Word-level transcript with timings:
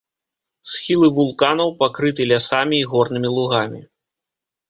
Схілы 0.75 1.07
вулканаў 1.17 1.69
пакрыты 1.83 2.21
лясамі 2.31 2.77
і 2.85 2.87
горнымі 2.93 3.29
лугамі. 3.37 3.81